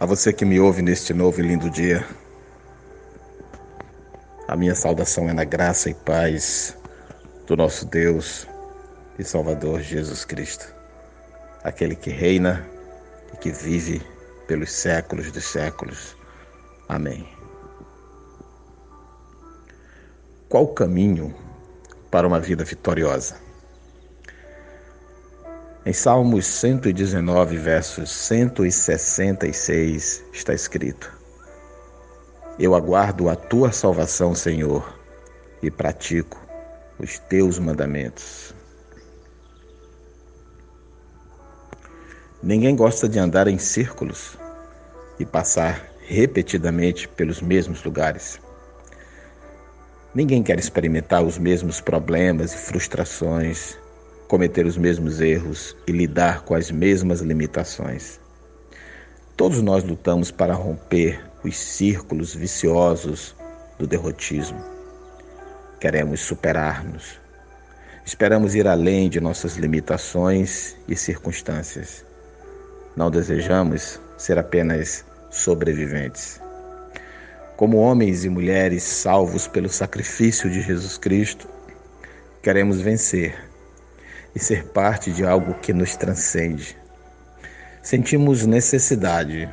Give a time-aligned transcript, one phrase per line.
[0.00, 2.02] A você que me ouve neste novo e lindo dia,
[4.48, 6.74] a minha saudação é na graça e paz
[7.46, 8.48] do nosso Deus
[9.18, 10.74] e Salvador Jesus Cristo,
[11.62, 12.66] aquele que reina
[13.34, 14.00] e que vive
[14.48, 16.16] pelos séculos dos séculos.
[16.88, 17.28] Amém.
[20.48, 21.34] Qual o caminho
[22.10, 23.49] para uma vida vitoriosa?
[25.86, 31.10] Em Salmos 119, versos 166, está escrito:
[32.58, 35.00] Eu aguardo a tua salvação, Senhor,
[35.62, 36.38] e pratico
[36.98, 38.54] os teus mandamentos.
[42.42, 44.36] Ninguém gosta de andar em círculos
[45.18, 48.38] e passar repetidamente pelos mesmos lugares.
[50.14, 53.79] Ninguém quer experimentar os mesmos problemas e frustrações
[54.30, 58.20] cometer os mesmos erros e lidar com as mesmas limitações.
[59.36, 63.34] Todos nós lutamos para romper os círculos viciosos
[63.76, 64.64] do derrotismo.
[65.80, 67.18] Queremos superar-nos.
[68.06, 72.04] Esperamos ir além de nossas limitações e circunstâncias.
[72.94, 76.40] Não desejamos ser apenas sobreviventes.
[77.56, 81.48] Como homens e mulheres salvos pelo sacrifício de Jesus Cristo,
[82.40, 83.49] queremos vencer
[84.34, 86.76] e ser parte de algo que nos transcende.
[87.82, 89.52] Sentimos necessidade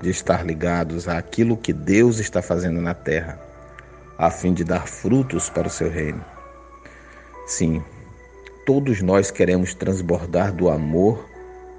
[0.00, 3.38] de estar ligados àquilo que Deus está fazendo na terra,
[4.18, 6.24] a fim de dar frutos para o seu reino.
[7.46, 7.82] Sim,
[8.64, 11.28] todos nós queremos transbordar do amor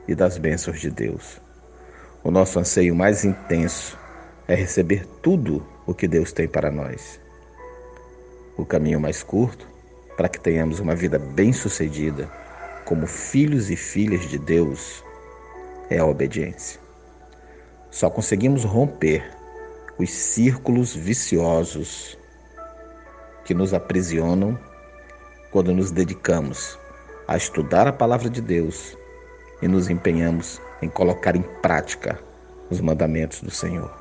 [0.07, 1.41] e das bênçãos de Deus.
[2.23, 3.97] O nosso anseio mais intenso
[4.47, 7.19] é receber tudo o que Deus tem para nós.
[8.57, 9.67] O caminho mais curto
[10.17, 12.27] para que tenhamos uma vida bem-sucedida
[12.83, 15.03] como filhos e filhas de Deus
[15.91, 16.81] é a obediência.
[17.91, 19.23] Só conseguimos romper
[19.99, 22.17] os círculos viciosos
[23.45, 24.59] que nos aprisionam
[25.51, 26.77] quando nos dedicamos
[27.27, 28.97] a estudar a palavra de Deus
[29.61, 32.19] e nos empenhamos em colocar em prática
[32.69, 33.91] os mandamentos do Senhor.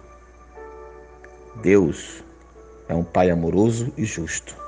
[1.62, 2.24] Deus
[2.88, 4.65] é um Pai amoroso e justo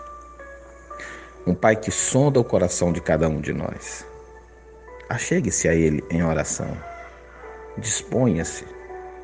[1.49, 4.07] um Pai que sonda o coração de cada um de nós.
[5.09, 6.77] Achegue-se a Ele em oração.
[7.79, 8.67] Disponha-se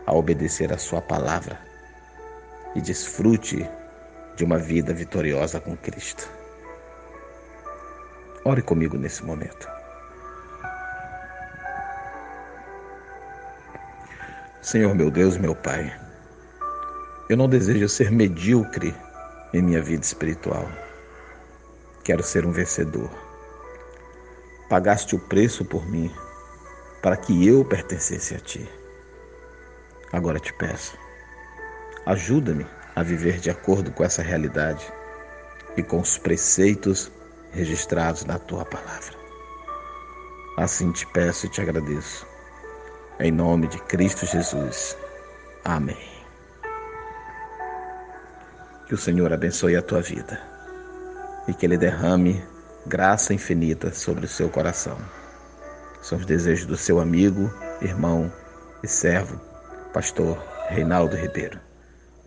[0.07, 1.59] a obedecer a Sua palavra
[2.75, 3.69] e desfrute
[4.37, 6.27] de uma vida vitoriosa com Cristo.
[8.43, 9.69] Ore comigo nesse momento.
[14.63, 15.95] Senhor meu Deus, meu Pai,
[17.29, 18.95] eu não desejo ser medíocre
[19.53, 20.67] em minha vida espiritual.
[22.05, 23.09] Quero ser um vencedor.
[24.69, 26.15] Pagaste o preço por mim
[27.01, 28.69] para que eu pertencesse a ti.
[30.13, 30.99] Agora te peço,
[32.05, 34.87] ajuda-me a viver de acordo com essa realidade
[35.79, 37.11] e com os preceitos
[37.53, 39.15] registrados na tua palavra.
[40.59, 42.27] Assim te peço e te agradeço.
[43.19, 44.95] Em nome de Cristo Jesus.
[45.65, 46.13] Amém.
[48.87, 50.54] Que o Senhor abençoe a tua vida
[51.47, 52.43] e que Ele derrame
[52.87, 54.99] graça infinita sobre o seu coração.
[56.03, 58.31] São os desejos do seu amigo, irmão
[58.83, 59.41] e servo,
[59.93, 60.37] pastor
[60.69, 61.59] Reinaldo Ribeiro.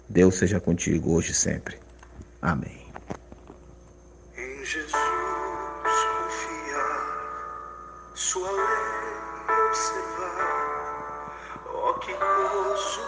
[0.10, 1.78] Deus seja contigo hoje e sempre.
[2.42, 2.88] Amém.
[4.38, 4.92] Em Jesus
[6.18, 6.92] confiar,
[8.16, 8.98] sua lei
[9.68, 11.36] observar,
[11.74, 13.02] oh que gozo,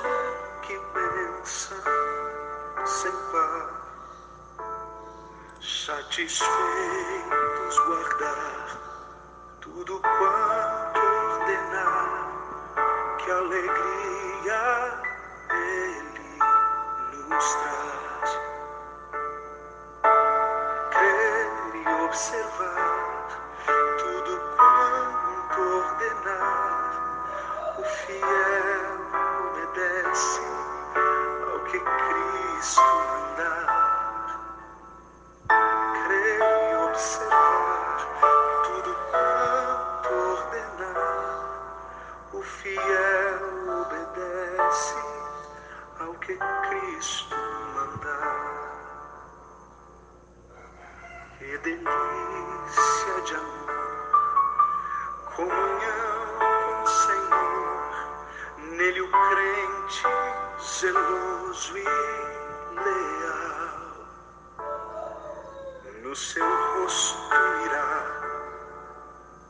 [0.62, 1.78] que bênção,
[2.86, 3.79] sem par
[5.70, 6.50] satisfeitos
[7.86, 8.78] guardar
[9.62, 12.28] tudo quanto ordenar,
[13.20, 15.00] que alegria
[15.52, 16.40] Ele
[17.30, 18.30] nos traz.
[20.92, 22.99] Crer e observar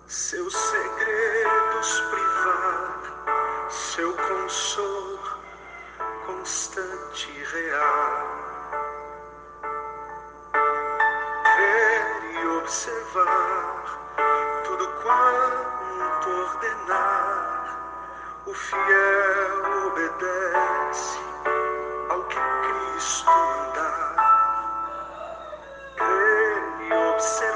[0.10, 5.20] seus segredos privar, seu consolo
[6.26, 8.28] constante e real.
[11.58, 13.84] Ver e observar
[14.64, 17.78] tudo quanto ordenar,
[18.48, 21.20] o fiel obedece
[22.10, 24.16] ao que Cristo mandar.
[26.00, 27.49] Ver e observar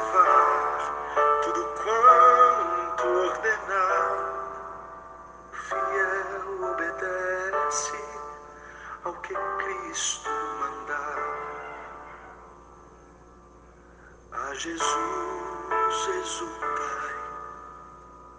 [14.64, 17.16] Jesus exultai,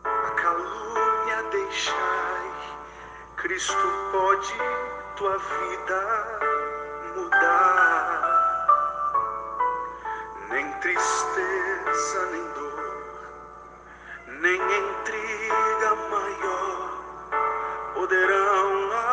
[0.06, 2.50] a calúnia deixai,
[3.36, 4.54] Cristo pode
[5.16, 6.00] tua vida
[7.14, 8.22] mudar.
[10.48, 13.28] Nem tristeza, nem dor,
[14.40, 16.94] nem intriga maior
[17.92, 19.03] poderão